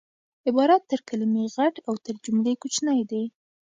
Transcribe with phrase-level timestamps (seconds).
[0.49, 3.25] عبارت تر کلیمې غټ او تر جملې کوچنی دئ